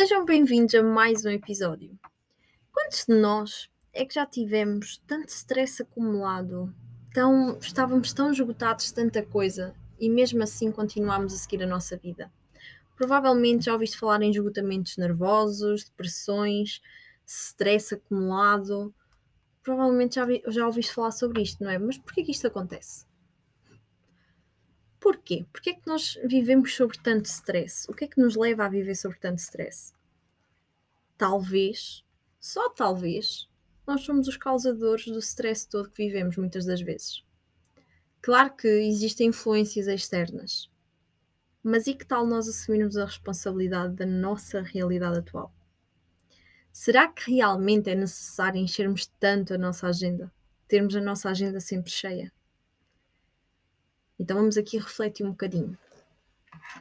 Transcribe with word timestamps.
Sejam 0.00 0.24
bem-vindos 0.24 0.74
a 0.74 0.82
mais 0.82 1.26
um 1.26 1.28
episódio. 1.28 1.94
Quantos 2.72 3.04
de 3.06 3.14
nós 3.14 3.68
é 3.92 4.02
que 4.02 4.14
já 4.14 4.24
tivemos 4.24 4.96
tanto 5.06 5.28
stress 5.28 5.82
acumulado, 5.82 6.74
tão, 7.12 7.58
estávamos 7.58 8.10
tão 8.14 8.32
esgotados 8.32 8.86
de 8.86 8.94
tanta 8.94 9.22
coisa 9.22 9.74
e 9.98 10.08
mesmo 10.08 10.42
assim 10.42 10.72
continuámos 10.72 11.34
a 11.34 11.36
seguir 11.36 11.62
a 11.62 11.66
nossa 11.66 11.98
vida? 11.98 12.32
Provavelmente 12.96 13.66
já 13.66 13.74
ouviste 13.74 13.98
falar 13.98 14.22
em 14.22 14.30
esgotamentos 14.30 14.96
nervosos, 14.96 15.84
depressões, 15.84 16.80
stress 17.26 17.94
acumulado. 17.94 18.94
Provavelmente 19.62 20.14
já, 20.14 20.26
já 20.46 20.64
ouviste 20.64 20.94
falar 20.94 21.10
sobre 21.10 21.42
isto, 21.42 21.62
não 21.62 21.70
é? 21.70 21.78
Mas 21.78 21.98
porquê 21.98 22.24
que 22.24 22.32
isto 22.32 22.46
acontece? 22.46 23.04
Porquê? 25.10 25.44
Porquê 25.52 25.70
é 25.70 25.74
que 25.74 25.88
nós 25.88 26.16
vivemos 26.24 26.72
sobre 26.76 26.96
tanto 26.96 27.24
stress? 27.26 27.84
O 27.90 27.92
que 27.92 28.04
é 28.04 28.06
que 28.06 28.20
nos 28.20 28.36
leva 28.36 28.64
a 28.64 28.68
viver 28.68 28.94
sobre 28.94 29.18
tanto 29.18 29.38
stress? 29.38 29.92
Talvez, 31.18 32.04
só 32.38 32.70
talvez, 32.70 33.48
nós 33.84 34.02
somos 34.02 34.28
os 34.28 34.36
causadores 34.36 35.06
do 35.06 35.18
stress 35.18 35.66
todo 35.66 35.90
que 35.90 36.06
vivemos 36.06 36.36
muitas 36.36 36.64
das 36.64 36.80
vezes. 36.80 37.24
Claro 38.22 38.54
que 38.54 38.68
existem 38.68 39.26
influências 39.26 39.88
externas, 39.88 40.70
mas 41.60 41.88
e 41.88 41.94
que 41.94 42.06
tal 42.06 42.24
nós 42.24 42.46
assumirmos 42.46 42.96
a 42.96 43.04
responsabilidade 43.04 43.96
da 43.96 44.06
nossa 44.06 44.62
realidade 44.62 45.18
atual? 45.18 45.52
Será 46.70 47.08
que 47.08 47.32
realmente 47.32 47.90
é 47.90 47.96
necessário 47.96 48.60
enchermos 48.60 49.06
tanto 49.18 49.54
a 49.54 49.58
nossa 49.58 49.88
agenda? 49.88 50.32
Termos 50.68 50.94
a 50.94 51.00
nossa 51.00 51.30
agenda 51.30 51.58
sempre 51.58 51.90
cheia? 51.90 52.32
Então 54.20 54.36
vamos 54.36 54.58
aqui 54.58 54.76
refletir 54.76 55.24
um 55.24 55.30
bocadinho. 55.30 55.78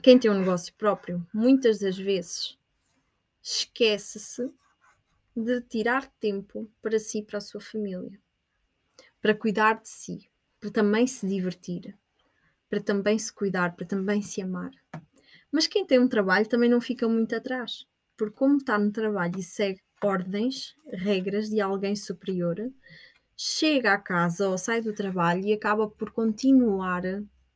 Quem 0.04 0.20
tem 0.20 0.30
um 0.30 0.38
negócio 0.38 0.74
próprio, 0.74 1.26
muitas 1.34 1.80
das 1.80 1.98
vezes, 1.98 2.58
esquece-se 3.42 4.52
de 5.34 5.62
tirar 5.62 6.06
tempo 6.20 6.70
para 6.82 7.00
si 7.00 7.22
para 7.22 7.38
a 7.38 7.42
sua 7.42 7.62
família, 7.62 8.20
para 9.22 9.34
cuidar 9.34 9.82
de 9.82 9.88
si, 9.88 10.30
para 10.60 10.70
também 10.70 11.08
se 11.08 11.26
divertir, 11.26 11.98
para 12.70 12.82
também 12.82 13.18
se 13.18 13.32
cuidar, 13.32 13.74
para 13.74 13.88
também 13.88 14.22
se 14.22 14.42
amar. 14.42 14.72
Mas 15.50 15.66
quem 15.66 15.86
tem 15.86 15.98
um 15.98 16.10
trabalho 16.10 16.46
também 16.46 16.70
não 16.70 16.82
fica 16.82 17.08
muito 17.08 17.34
atrás, 17.34 17.88
porque 18.18 18.36
como 18.36 18.58
está 18.58 18.78
no 18.78 18.92
trabalho 18.92 19.40
e 19.40 19.44
segue 19.44 19.82
ordens, 20.04 20.76
regras 20.88 21.50
de 21.50 21.62
alguém 21.62 21.96
superior, 21.96 22.58
chega 23.38 23.94
à 23.94 23.98
casa 23.98 24.50
ou 24.50 24.58
sai 24.58 24.82
do 24.82 24.94
trabalho 24.94 25.46
e 25.46 25.54
acaba 25.54 25.90
por 25.90 26.12
continuar 26.12 27.04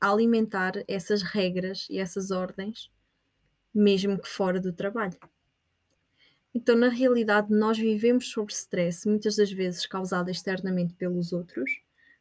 a 0.03 0.11
alimentar 0.11 0.73
essas 0.85 1.21
regras 1.21 1.87
e 1.89 1.97
essas 1.97 2.29
ordens, 2.29 2.91
mesmo 3.73 4.19
que 4.19 4.27
fora 4.27 4.59
do 4.59 4.73
trabalho. 4.73 5.17
Então, 6.53 6.75
na 6.75 6.89
realidade, 6.89 7.53
nós 7.53 7.77
vivemos 7.77 8.29
sobre 8.29 8.51
stress, 8.51 9.07
muitas 9.07 9.37
das 9.37 9.49
vezes 9.49 9.85
causado 9.85 10.29
externamente 10.29 10.93
pelos 10.95 11.31
outros, 11.31 11.71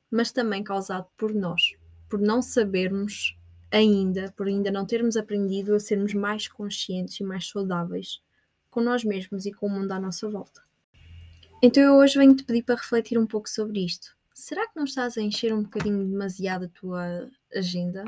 mas 0.08 0.30
também 0.30 0.62
causado 0.62 1.08
por 1.16 1.34
nós, 1.34 1.74
por 2.08 2.20
não 2.20 2.40
sabermos 2.40 3.36
ainda, 3.68 4.32
por 4.36 4.46
ainda 4.46 4.70
não 4.70 4.86
termos 4.86 5.16
aprendido 5.16 5.74
a 5.74 5.80
sermos 5.80 6.14
mais 6.14 6.46
conscientes 6.46 7.18
e 7.18 7.24
mais 7.24 7.48
saudáveis 7.48 8.22
com 8.70 8.80
nós 8.80 9.02
mesmos 9.02 9.44
e 9.44 9.52
com 9.52 9.66
o 9.66 9.70
mundo 9.70 9.90
à 9.90 9.98
nossa 9.98 10.30
volta. 10.30 10.62
Então 11.60 11.82
eu 11.82 11.94
hoje 11.96 12.16
venho-te 12.16 12.44
pedir 12.44 12.62
para 12.62 12.76
refletir 12.76 13.18
um 13.18 13.26
pouco 13.26 13.50
sobre 13.50 13.84
isto. 13.84 14.16
Será 14.34 14.66
que 14.66 14.76
não 14.76 14.84
estás 14.84 15.18
a 15.18 15.20
encher 15.20 15.52
um 15.52 15.62
bocadinho 15.62 16.08
demasiado 16.08 16.64
a 16.64 16.68
tua 16.68 17.30
agenda? 17.54 18.04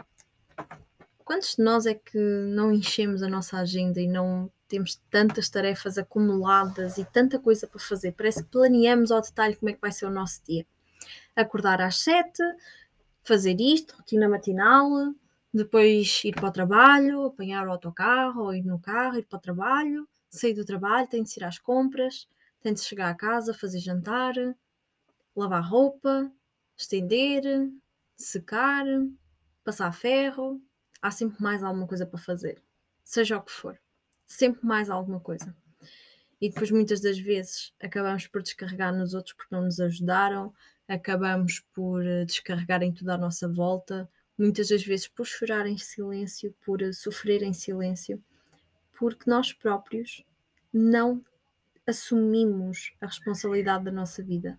Quantos 1.24 1.56
de 1.56 1.62
nós 1.62 1.84
é 1.86 1.94
que 1.94 2.18
não 2.18 2.72
enchemos 2.72 3.22
a 3.22 3.28
nossa 3.28 3.58
agenda 3.58 4.00
e 4.00 4.08
não 4.08 4.50
temos 4.66 4.96
tantas 5.10 5.48
tarefas 5.50 5.98
acumuladas 5.98 6.96
e 6.96 7.04
tanta 7.04 7.38
coisa 7.38 7.66
para 7.66 7.78
fazer? 7.78 8.12
Parece 8.12 8.42
que 8.42 8.50
planeamos 8.50 9.10
ao 9.10 9.20
detalhe 9.20 9.56
como 9.56 9.70
é 9.70 9.74
que 9.74 9.80
vai 9.80 9.92
ser 9.92 10.06
o 10.06 10.10
nosso 10.10 10.42
dia. 10.44 10.66
Acordar 11.36 11.80
às 11.82 11.98
sete, 11.98 12.42
fazer 13.22 13.60
isto, 13.60 13.96
rotina 13.96 14.28
matinal, 14.28 15.14
depois 15.52 16.22
ir 16.24 16.34
para 16.34 16.48
o 16.48 16.52
trabalho, 16.52 17.26
apanhar 17.26 17.66
o 17.68 17.72
autocarro 17.72 18.44
ou 18.44 18.54
ir 18.54 18.64
no 18.64 18.78
carro, 18.78 19.18
ir 19.18 19.24
para 19.24 19.36
o 19.36 19.42
trabalho, 19.42 20.08
sair 20.30 20.54
do 20.54 20.64
trabalho, 20.64 21.06
tem 21.06 21.22
de 21.22 21.38
ir 21.38 21.44
às 21.44 21.58
compras, 21.58 22.26
tem 22.60 22.72
de 22.72 22.80
chegar 22.80 23.10
a 23.10 23.14
casa, 23.14 23.52
fazer 23.52 23.78
jantar, 23.78 24.34
lavar 25.36 25.68
roupa, 25.68 26.30
estender, 26.76 27.42
secar, 28.16 28.84
passar 29.62 29.92
ferro. 29.92 30.62
Há 31.00 31.10
sempre 31.10 31.42
mais 31.42 31.62
alguma 31.62 31.86
coisa 31.86 32.06
para 32.06 32.18
fazer, 32.18 32.62
seja 33.02 33.36
o 33.36 33.42
que 33.42 33.52
for. 33.52 33.78
Sempre 34.26 34.64
mais 34.66 34.88
alguma 34.88 35.20
coisa. 35.20 35.54
E 36.40 36.48
depois, 36.48 36.70
muitas 36.70 37.00
das 37.00 37.18
vezes, 37.18 37.72
acabamos 37.80 38.26
por 38.26 38.42
descarregar 38.42 38.94
nos 38.94 39.14
outros 39.14 39.34
porque 39.34 39.54
não 39.54 39.62
nos 39.62 39.80
ajudaram, 39.80 40.52
acabamos 40.88 41.60
por 41.72 42.04
eh, 42.04 42.24
descarregar 42.24 42.82
em 42.82 42.92
tudo 42.92 43.10
à 43.10 43.18
nossa 43.18 43.48
volta, 43.48 44.10
muitas 44.36 44.68
das 44.68 44.84
vezes 44.84 45.08
por 45.08 45.26
chorar 45.26 45.66
em 45.66 45.78
silêncio, 45.78 46.54
por 46.64 46.82
eh, 46.82 46.92
sofrer 46.92 47.42
em 47.42 47.52
silêncio, 47.52 48.22
porque 48.98 49.30
nós 49.30 49.52
próprios 49.52 50.24
não 50.72 51.24
assumimos 51.86 52.92
a 53.00 53.06
responsabilidade 53.06 53.84
da 53.84 53.92
nossa 53.92 54.22
vida. 54.22 54.58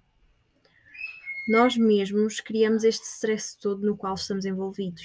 Nós 1.47 1.78
mesmos 1.78 2.39
criamos 2.39 2.83
este 2.83 3.06
stress 3.06 3.56
todo 3.57 3.85
no 3.85 3.95
qual 3.95 4.16
estamos 4.16 4.45
envolvidos. 4.45 5.03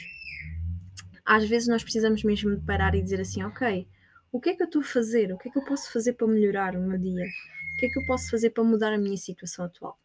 Às 1.24 1.46
vezes 1.46 1.68
nós 1.68 1.82
precisamos 1.82 2.24
mesmo 2.24 2.56
de 2.56 2.64
parar 2.64 2.94
e 2.94 3.02
dizer 3.02 3.20
assim, 3.20 3.42
ok, 3.42 3.86
o 4.32 4.40
que 4.40 4.50
é 4.50 4.56
que 4.56 4.62
eu 4.62 4.66
estou 4.66 4.80
a 4.80 4.84
fazer? 4.84 5.32
O 5.32 5.38
que 5.38 5.48
é 5.48 5.52
que 5.52 5.58
eu 5.58 5.64
posso 5.64 5.92
fazer 5.92 6.14
para 6.14 6.26
melhorar 6.26 6.74
o 6.74 6.80
meu 6.80 6.98
dia? 6.98 7.26
O 7.74 7.76
que 7.78 7.86
é 7.86 7.88
que 7.90 7.98
eu 7.98 8.06
posso 8.06 8.30
fazer 8.30 8.50
para 8.50 8.64
mudar 8.64 8.92
a 8.92 8.98
minha 8.98 9.16
situação 9.18 9.66
atual? 9.66 9.98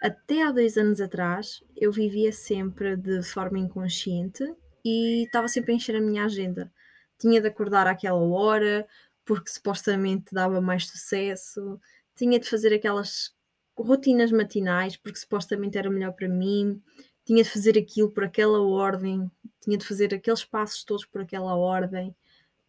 Até 0.00 0.42
há 0.42 0.52
dois 0.52 0.76
anos 0.76 1.00
atrás, 1.00 1.64
eu 1.76 1.90
vivia 1.90 2.30
sempre 2.30 2.96
de 2.96 3.22
forma 3.22 3.58
inconsciente 3.58 4.44
e 4.84 5.24
estava 5.24 5.48
sempre 5.48 5.72
a 5.72 5.74
encher 5.74 5.96
a 5.96 6.00
minha 6.00 6.24
agenda. 6.24 6.70
Tinha 7.18 7.40
de 7.40 7.48
acordar 7.48 7.86
àquela 7.86 8.20
hora, 8.20 8.86
porque 9.24 9.50
supostamente 9.50 10.32
dava 10.32 10.60
mais 10.60 10.86
sucesso, 10.86 11.80
tinha 12.14 12.38
de 12.38 12.48
fazer 12.48 12.72
aquelas 12.72 13.34
rotinas 13.76 14.30
matinais, 14.30 14.96
porque 14.96 15.18
supostamente 15.18 15.76
era 15.76 15.90
melhor 15.90 16.12
para 16.12 16.28
mim, 16.28 16.80
tinha 17.24 17.42
de 17.42 17.50
fazer 17.50 17.78
aquilo 17.78 18.10
por 18.10 18.24
aquela 18.24 18.60
ordem, 18.60 19.30
tinha 19.60 19.78
de 19.78 19.84
fazer 19.86 20.14
aqueles 20.14 20.44
passos 20.44 20.84
todos 20.84 21.04
por 21.04 21.22
aquela 21.22 21.54
ordem. 21.56 22.14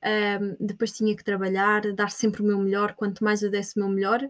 Um, 0.03 0.65
depois 0.65 0.95
tinha 0.95 1.15
que 1.15 1.23
trabalhar, 1.23 1.81
dar 1.93 2.11
sempre 2.11 2.41
o 2.41 2.45
meu 2.45 2.59
melhor. 2.59 2.93
Quanto 2.93 3.23
mais 3.23 3.41
eu 3.41 3.49
desse 3.49 3.77
o 3.77 3.79
meu 3.83 3.89
melhor, 3.89 4.21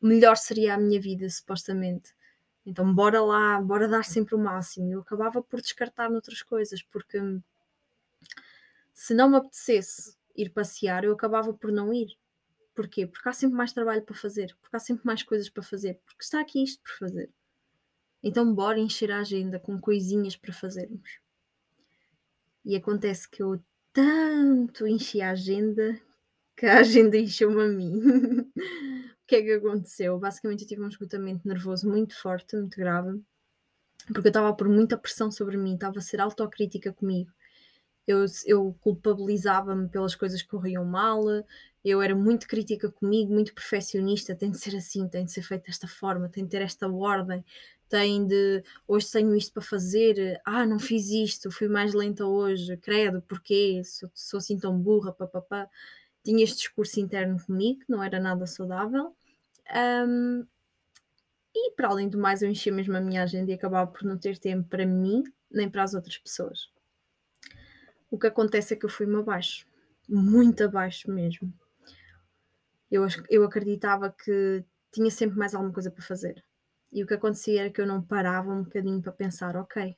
melhor 0.00 0.36
seria 0.36 0.74
a 0.74 0.78
minha 0.78 1.00
vida, 1.00 1.28
supostamente. 1.28 2.14
Então, 2.64 2.94
bora 2.94 3.20
lá, 3.22 3.60
bora 3.60 3.88
dar 3.88 4.04
sempre 4.04 4.34
o 4.34 4.38
máximo. 4.38 4.92
Eu 4.92 5.00
acabava 5.00 5.42
por 5.42 5.60
descartar 5.60 6.10
noutras 6.10 6.42
coisas, 6.42 6.82
porque 6.82 7.18
se 8.94 9.14
não 9.14 9.28
me 9.28 9.36
apetecesse 9.36 10.16
ir 10.36 10.50
passear, 10.50 11.04
eu 11.04 11.12
acabava 11.12 11.52
por 11.52 11.72
não 11.72 11.92
ir. 11.92 12.16
Porquê? 12.74 13.06
Porque 13.06 13.28
há 13.28 13.32
sempre 13.32 13.56
mais 13.56 13.72
trabalho 13.72 14.02
para 14.02 14.14
fazer, 14.14 14.56
porque 14.60 14.76
há 14.76 14.78
sempre 14.78 15.04
mais 15.04 15.22
coisas 15.22 15.48
para 15.48 15.62
fazer, 15.62 16.00
porque 16.04 16.22
está 16.22 16.40
aqui 16.40 16.62
isto 16.62 16.82
por 16.82 16.92
fazer. 16.98 17.30
Então, 18.22 18.54
bora 18.54 18.78
encher 18.78 19.10
a 19.10 19.20
agenda 19.20 19.58
com 19.58 19.80
coisinhas 19.80 20.36
para 20.36 20.52
fazermos. 20.52 21.20
E 22.64 22.76
acontece 22.76 23.28
que 23.28 23.42
eu 23.42 23.62
tanto 23.92 24.86
enchi 24.86 25.20
a 25.20 25.30
agenda 25.30 26.00
que 26.56 26.66
a 26.66 26.80
agenda 26.80 27.16
encheu-me 27.16 27.62
a 27.62 27.68
mim. 27.68 27.98
o 28.54 29.26
que 29.26 29.36
é 29.36 29.42
que 29.42 29.52
aconteceu? 29.52 30.18
Basicamente, 30.18 30.62
eu 30.62 30.68
tive 30.68 30.82
um 30.82 30.88
esgotamento 30.88 31.48
nervoso 31.48 31.88
muito 31.88 32.14
forte, 32.20 32.56
muito 32.56 32.76
grave, 32.76 33.20
porque 34.06 34.28
eu 34.28 34.30
estava 34.30 34.54
por 34.54 34.68
muita 34.68 34.98
pressão 34.98 35.30
sobre 35.30 35.56
mim, 35.56 35.74
estava 35.74 35.98
a 35.98 36.02
ser 36.02 36.20
autocrítica 36.20 36.92
comigo 36.92 37.32
eu, 38.10 38.24
eu 38.44 38.76
culpabilizava-me 38.80 39.88
pelas 39.88 40.14
coisas 40.14 40.42
que 40.42 40.48
corriam 40.48 40.84
mal, 40.84 41.22
eu 41.84 42.02
era 42.02 42.14
muito 42.14 42.46
crítica 42.46 42.90
comigo, 42.90 43.32
muito 43.32 43.54
perfeccionista, 43.54 44.34
tem 44.34 44.50
de 44.50 44.58
ser 44.58 44.76
assim, 44.76 45.08
tem 45.08 45.24
de 45.24 45.32
ser 45.32 45.42
feito 45.42 45.64
desta 45.64 45.88
forma, 45.88 46.28
tem 46.28 46.44
de 46.44 46.50
ter 46.50 46.62
esta 46.62 46.88
ordem, 46.88 47.44
tem 47.88 48.26
de 48.26 48.62
hoje 48.86 49.10
tenho 49.10 49.34
isto 49.34 49.52
para 49.52 49.62
fazer, 49.62 50.40
ah, 50.44 50.64
não 50.64 50.78
fiz 50.78 51.10
isto, 51.10 51.50
fui 51.50 51.68
mais 51.68 51.92
lenta 51.92 52.24
hoje, 52.24 52.76
credo, 52.76 53.20
porquê? 53.22 53.82
Sou, 53.84 54.10
sou 54.14 54.38
assim 54.38 54.58
tão 54.58 54.78
burra, 54.78 55.12
papapá. 55.12 55.68
Tinha 56.22 56.44
este 56.44 56.58
discurso 56.58 57.00
interno 57.00 57.42
comigo, 57.44 57.80
não 57.88 58.02
era 58.02 58.20
nada 58.20 58.46
saudável. 58.46 59.14
Um, 59.74 60.46
e 61.54 61.72
para 61.72 61.88
além 61.88 62.08
do 62.08 62.18
mais, 62.18 62.42
eu 62.42 62.48
enchia 62.48 62.72
mesmo 62.72 62.96
a 62.96 63.00
minha 63.00 63.22
agenda 63.22 63.50
e 63.50 63.54
acabava 63.54 63.90
por 63.90 64.04
não 64.04 64.16
ter 64.16 64.38
tempo 64.38 64.68
para 64.68 64.86
mim 64.86 65.24
nem 65.50 65.68
para 65.68 65.82
as 65.82 65.94
outras 65.94 66.16
pessoas. 66.16 66.70
O 68.10 68.18
que 68.18 68.26
acontece 68.28 68.74
é 68.74 68.76
que 68.76 68.84
eu 68.84 68.90
fui-me 68.90 69.16
abaixo, 69.16 69.66
muito 70.08 70.62
abaixo 70.62 71.10
mesmo. 71.10 71.52
Eu, 72.90 73.06
eu 73.28 73.44
acreditava 73.44 74.10
que 74.10 74.64
tinha 74.90 75.10
sempre 75.10 75.38
mais 75.38 75.54
alguma 75.54 75.72
coisa 75.72 75.90
para 75.90 76.02
fazer. 76.02 76.44
E 76.92 77.02
o 77.02 77.06
que 77.06 77.14
acontecia 77.14 77.60
era 77.60 77.70
que 77.70 77.80
eu 77.80 77.86
não 77.86 78.02
parava 78.02 78.52
um 78.52 78.64
bocadinho 78.64 79.00
para 79.00 79.12
pensar: 79.12 79.56
ok, 79.56 79.90
o 79.90 79.96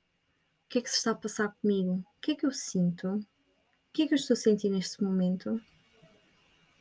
que 0.68 0.78
é 0.78 0.82
que 0.82 0.90
se 0.90 0.96
está 0.96 1.12
a 1.12 1.14
passar 1.14 1.48
comigo? 1.60 1.94
O 1.94 2.20
que 2.20 2.32
é 2.32 2.34
que 2.34 2.46
eu 2.46 2.52
sinto? 2.52 3.08
O 3.08 3.24
que 3.92 4.02
é 4.02 4.06
que 4.06 4.14
eu 4.14 4.16
estou 4.16 4.34
a 4.34 4.36
sentir 4.36 4.70
neste 4.70 5.02
momento? 5.02 5.60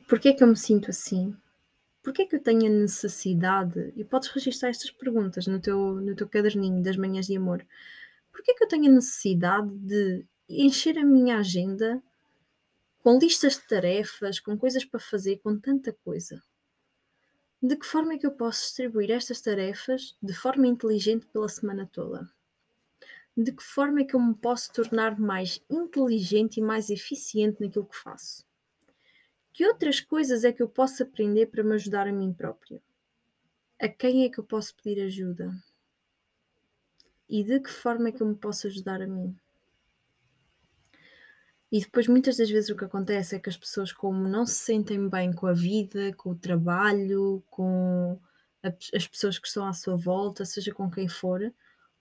Porquê 0.08 0.28
é 0.28 0.32
que 0.32 0.42
eu 0.42 0.48
me 0.48 0.56
sinto 0.56 0.90
assim? 0.90 1.36
Porquê 2.02 2.22
é 2.22 2.26
que 2.26 2.36
eu 2.36 2.42
tenho 2.42 2.66
a 2.66 2.68
necessidade, 2.68 3.92
e 3.96 4.04
podes 4.04 4.28
registrar 4.30 4.70
estas 4.70 4.90
perguntas 4.90 5.46
no 5.46 5.60
teu, 5.60 5.94
no 5.94 6.16
teu 6.16 6.28
caderninho 6.28 6.82
das 6.82 6.96
manhãs 6.96 7.26
de 7.26 7.36
amor, 7.36 7.64
porquê 8.32 8.50
é 8.50 8.54
que 8.54 8.64
eu 8.64 8.68
tenho 8.68 8.90
a 8.90 8.94
necessidade 8.94 9.70
de 9.78 10.26
encher 10.48 10.98
a 10.98 11.04
minha 11.04 11.38
agenda 11.38 12.02
com 13.02 13.18
listas 13.18 13.54
de 13.54 13.66
tarefas, 13.66 14.38
com 14.38 14.56
coisas 14.56 14.84
para 14.84 15.00
fazer, 15.00 15.38
com 15.38 15.58
tanta 15.58 15.92
coisa? 15.92 16.40
De 17.60 17.76
que 17.76 17.84
forma 17.84 18.14
é 18.14 18.18
que 18.18 18.26
eu 18.26 18.30
posso 18.30 18.62
distribuir 18.62 19.10
estas 19.10 19.40
tarefas 19.40 20.16
de 20.22 20.32
forma 20.32 20.68
inteligente 20.68 21.26
pela 21.26 21.48
semana 21.48 21.88
toda? 21.92 22.30
De 23.36 23.50
que 23.50 23.62
forma 23.62 24.02
é 24.02 24.04
que 24.04 24.14
eu 24.14 24.20
me 24.20 24.34
posso 24.34 24.72
tornar 24.72 25.18
mais 25.18 25.60
inteligente 25.68 26.58
e 26.58 26.62
mais 26.62 26.90
eficiente 26.90 27.60
naquilo 27.60 27.86
que 27.86 27.96
faço? 27.96 28.44
Que 29.52 29.66
outras 29.66 30.00
coisas 30.00 30.44
é 30.44 30.52
que 30.52 30.62
eu 30.62 30.68
posso 30.68 31.02
aprender 31.02 31.46
para 31.46 31.64
me 31.64 31.74
ajudar 31.74 32.06
a 32.06 32.12
mim 32.12 32.32
própria? 32.32 32.80
A 33.80 33.88
quem 33.88 34.24
é 34.24 34.28
que 34.28 34.38
eu 34.38 34.44
posso 34.44 34.76
pedir 34.76 35.02
ajuda? 35.02 35.52
E 37.28 37.42
de 37.42 37.58
que 37.58 37.70
forma 37.70 38.10
é 38.10 38.12
que 38.12 38.22
eu 38.22 38.28
me 38.28 38.36
posso 38.36 38.68
ajudar 38.68 39.02
a 39.02 39.08
mim? 39.08 39.36
E 41.72 41.80
depois, 41.80 42.06
muitas 42.06 42.36
das 42.36 42.50
vezes, 42.50 42.68
o 42.68 42.76
que 42.76 42.84
acontece 42.84 43.34
é 43.34 43.38
que 43.38 43.48
as 43.48 43.56
pessoas, 43.56 43.90
como 43.90 44.28
não 44.28 44.44
se 44.44 44.56
sentem 44.56 45.08
bem 45.08 45.32
com 45.32 45.46
a 45.46 45.54
vida, 45.54 46.12
com 46.18 46.28
o 46.32 46.38
trabalho, 46.38 47.42
com 47.48 48.20
a, 48.62 48.68
as 48.94 49.08
pessoas 49.08 49.38
que 49.38 49.48
estão 49.48 49.66
à 49.66 49.72
sua 49.72 49.96
volta, 49.96 50.44
seja 50.44 50.74
com 50.74 50.90
quem 50.90 51.08
for, 51.08 51.40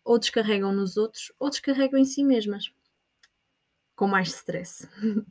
ou 0.04 0.20
descarregam 0.20 0.74
nos 0.74 0.98
outros, 0.98 1.32
ou 1.40 1.50
descarregam 1.50 1.98
em 1.98 2.04
si 2.04 2.22
mesmas, 2.22 2.70
com 3.96 4.08
mais 4.08 4.28
stress. 4.28 4.86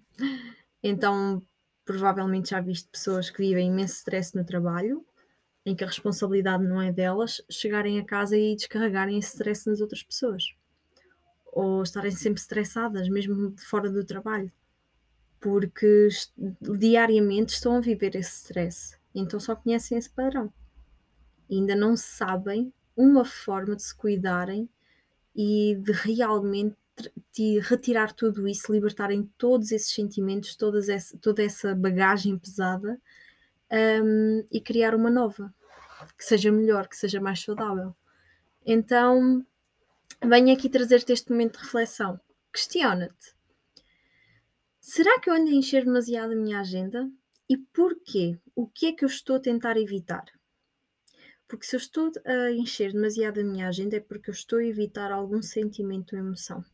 então, 0.82 1.42
provavelmente 1.84 2.48
já 2.48 2.62
viste 2.62 2.88
pessoas 2.88 3.28
que 3.28 3.42
vivem 3.42 3.68
imenso 3.68 3.96
stress 3.96 4.34
no 4.34 4.42
trabalho, 4.42 5.04
em 5.66 5.76
que 5.76 5.84
a 5.84 5.86
responsabilidade 5.86 6.64
não 6.64 6.80
é 6.80 6.90
delas, 6.90 7.42
chegarem 7.50 7.98
a 7.98 8.04
casa 8.06 8.38
e 8.38 8.56
descarregarem 8.56 9.18
esse 9.18 9.34
stress 9.34 9.68
nas 9.68 9.82
outras 9.82 10.02
pessoas. 10.02 10.44
Ou 11.52 11.82
estarem 11.82 12.10
sempre 12.12 12.40
estressadas, 12.40 13.08
mesmo 13.08 13.54
fora 13.58 13.90
do 13.90 14.04
trabalho. 14.04 14.50
Porque 15.40 16.08
diariamente 16.60 17.54
estão 17.54 17.76
a 17.76 17.80
viver 17.80 18.14
esse 18.14 18.42
stress. 18.42 18.96
Então 19.14 19.40
só 19.40 19.56
conhecem 19.56 19.98
esse 19.98 20.10
padrão. 20.10 20.52
E 21.48 21.56
ainda 21.56 21.74
não 21.74 21.96
sabem 21.96 22.72
uma 22.96 23.24
forma 23.24 23.74
de 23.74 23.82
se 23.82 23.94
cuidarem 23.94 24.68
e 25.34 25.76
de 25.82 25.92
realmente 25.92 26.76
de 27.32 27.60
retirar 27.60 28.12
tudo 28.12 28.46
isso, 28.46 28.72
libertarem 28.72 29.30
todos 29.38 29.72
esses 29.72 29.94
sentimentos, 29.94 30.54
todas 30.54 30.88
essa, 30.88 31.16
toda 31.18 31.42
essa 31.42 31.74
bagagem 31.74 32.36
pesada 32.36 33.00
um, 34.04 34.44
e 34.50 34.60
criar 34.60 34.94
uma 34.94 35.10
nova 35.10 35.52
que 36.16 36.24
seja 36.24 36.50
melhor, 36.50 36.88
que 36.88 36.96
seja 36.96 37.20
mais 37.20 37.40
saudável. 37.40 37.94
Então, 38.64 39.44
venho 40.28 40.52
aqui 40.52 40.68
trazer-te 40.68 41.12
este 41.12 41.30
momento 41.30 41.58
de 41.58 41.64
reflexão. 41.64 42.20
Questiona-te: 42.52 43.34
será 44.80 45.18
que 45.20 45.30
eu 45.30 45.34
ando 45.34 45.50
a 45.50 45.54
encher 45.54 45.84
demasiado 45.84 46.32
a 46.32 46.36
minha 46.36 46.60
agenda? 46.60 47.10
E 47.48 47.56
porquê? 47.56 48.38
O 48.54 48.66
que 48.68 48.86
é 48.86 48.92
que 48.92 49.04
eu 49.04 49.08
estou 49.08 49.36
a 49.36 49.40
tentar 49.40 49.76
evitar? 49.76 50.24
Porque 51.48 51.66
se 51.66 51.74
eu 51.74 51.78
estou 51.78 52.12
a 52.24 52.52
encher 52.52 52.92
demasiado 52.92 53.40
a 53.40 53.44
minha 53.44 53.66
agenda 53.66 53.96
é 53.96 54.00
porque 54.00 54.30
eu 54.30 54.34
estou 54.34 54.60
a 54.60 54.64
evitar 54.64 55.10
algum 55.10 55.42
sentimento 55.42 56.14
ou 56.14 56.20
emoção. 56.20 56.64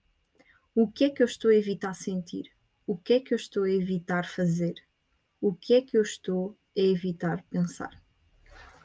O 0.74 0.86
que 0.86 1.04
é 1.04 1.10
que 1.10 1.22
eu 1.22 1.26
estou 1.26 1.50
a 1.50 1.54
evitar 1.54 1.94
sentir? 1.94 2.50
O 2.86 2.94
que 2.94 3.14
é 3.14 3.20
que 3.20 3.32
eu 3.32 3.36
estou 3.36 3.62
a 3.62 3.70
evitar 3.70 4.26
fazer? 4.26 4.74
O 5.40 5.54
que 5.54 5.72
é 5.72 5.80
que 5.80 5.96
eu 5.96 6.02
estou 6.02 6.58
a 6.76 6.80
evitar 6.80 7.42
pensar? 7.48 8.02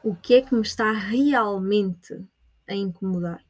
O 0.02 0.16
que 0.16 0.34
é 0.34 0.40
que 0.40 0.54
me 0.54 0.62
está 0.62 0.90
realmente 0.92 2.26
a 2.66 2.74
incomodar? 2.74 3.44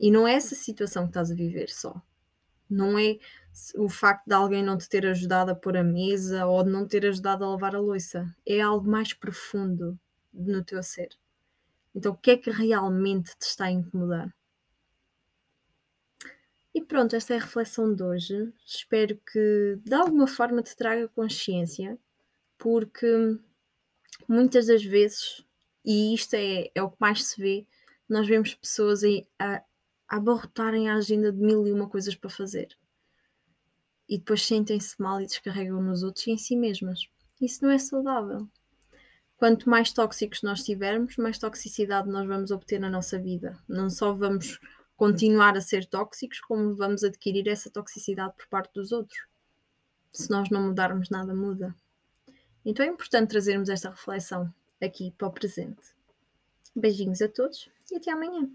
E 0.00 0.10
não 0.10 0.26
é 0.26 0.32
essa 0.32 0.54
situação 0.54 1.04
que 1.04 1.10
estás 1.10 1.30
a 1.30 1.34
viver 1.34 1.68
só. 1.68 2.00
Não 2.68 2.98
é 2.98 3.18
o 3.76 3.88
facto 3.88 4.26
de 4.26 4.32
alguém 4.34 4.62
não 4.62 4.78
te 4.78 4.88
ter 4.88 5.04
ajudado 5.06 5.50
a 5.50 5.54
pôr 5.54 5.76
a 5.76 5.84
mesa 5.84 6.46
ou 6.46 6.64
de 6.64 6.70
não 6.70 6.88
ter 6.88 7.04
ajudado 7.04 7.44
a 7.44 7.50
lavar 7.50 7.76
a 7.76 7.80
louça. 7.80 8.34
É 8.46 8.60
algo 8.60 8.88
mais 8.88 9.12
profundo 9.12 9.98
no 10.32 10.64
teu 10.64 10.82
ser. 10.82 11.10
Então, 11.94 12.12
o 12.12 12.16
que 12.16 12.30
é 12.30 12.36
que 12.36 12.50
realmente 12.50 13.36
te 13.36 13.42
está 13.42 13.66
a 13.66 13.70
incomodar? 13.70 14.34
E 16.72 16.80
pronto, 16.80 17.14
esta 17.16 17.34
é 17.34 17.36
a 17.36 17.40
reflexão 17.40 17.92
de 17.94 18.02
hoje. 18.02 18.52
Espero 18.64 19.20
que 19.30 19.78
de 19.84 19.94
alguma 19.94 20.26
forma 20.26 20.62
te 20.62 20.74
traga 20.76 21.08
consciência, 21.08 21.98
porque 22.56 23.38
muitas 24.28 24.68
das 24.68 24.84
vezes, 24.84 25.44
e 25.84 26.14
isto 26.14 26.34
é, 26.34 26.70
é 26.74 26.82
o 26.82 26.90
que 26.90 27.00
mais 27.00 27.24
se 27.24 27.40
vê, 27.40 27.66
nós 28.08 28.26
vemos 28.26 28.54
pessoas 28.54 29.02
a, 29.04 29.56
a 29.56 29.62
abarrotarem 30.10 30.90
a 30.90 30.96
agenda 30.96 31.32
de 31.32 31.38
mil 31.38 31.64
e 31.66 31.72
uma 31.72 31.88
coisas 31.88 32.16
para 32.16 32.28
fazer. 32.28 32.76
E 34.08 34.18
depois 34.18 34.44
sentem-se 34.44 35.00
mal 35.00 35.20
e 35.20 35.26
descarregam 35.26 35.80
nos 35.80 36.02
outros 36.02 36.26
e 36.26 36.32
em 36.32 36.36
si 36.36 36.56
mesmas. 36.56 37.08
Isso 37.40 37.64
não 37.64 37.70
é 37.70 37.78
saudável. 37.78 38.48
Quanto 39.36 39.70
mais 39.70 39.92
tóxicos 39.92 40.42
nós 40.42 40.64
tivermos, 40.64 41.16
mais 41.16 41.38
toxicidade 41.38 42.08
nós 42.08 42.26
vamos 42.26 42.50
obter 42.50 42.80
na 42.80 42.90
nossa 42.90 43.18
vida. 43.18 43.56
Não 43.68 43.88
só 43.88 44.12
vamos 44.12 44.58
continuar 44.96 45.56
a 45.56 45.60
ser 45.60 45.86
tóxicos, 45.86 46.40
como 46.40 46.74
vamos 46.74 47.04
adquirir 47.04 47.48
essa 47.48 47.70
toxicidade 47.70 48.34
por 48.36 48.48
parte 48.48 48.74
dos 48.74 48.90
outros. 48.90 49.18
Se 50.12 50.28
nós 50.28 50.50
não 50.50 50.64
mudarmos, 50.64 51.08
nada 51.08 51.32
muda. 51.32 51.74
Então 52.64 52.84
é 52.84 52.88
importante 52.88 53.30
trazermos 53.30 53.68
esta 53.68 53.90
reflexão 53.90 54.52
aqui 54.82 55.14
para 55.16 55.28
o 55.28 55.32
presente. 55.32 55.80
Beijinhos 56.74 57.22
a 57.22 57.28
todos 57.28 57.70
e 57.90 57.96
até 57.96 58.10
amanhã. 58.10 58.50